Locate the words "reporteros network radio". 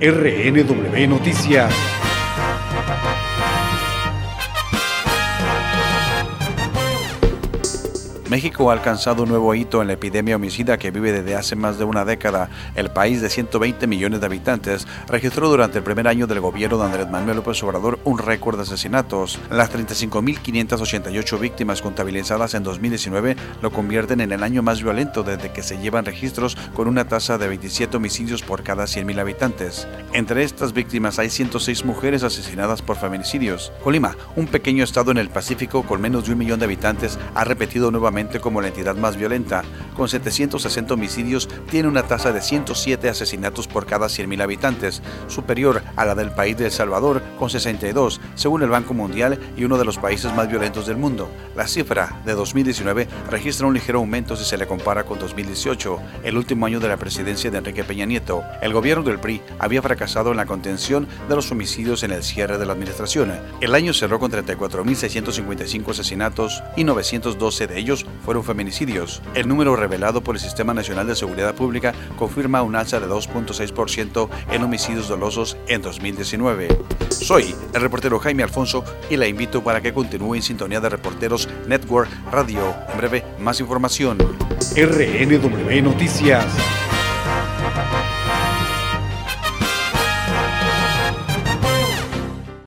80.88-82.74